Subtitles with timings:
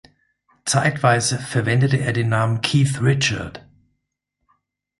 [0.65, 3.63] Zeitweise verwendete er den Namen Keith Richard.